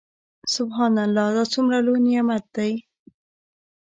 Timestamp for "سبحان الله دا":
0.55-1.43